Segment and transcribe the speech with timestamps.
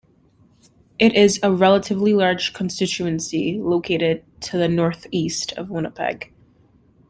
[0.97, 6.33] It is a relatively large constituency, located to the northeast of Winnipeg.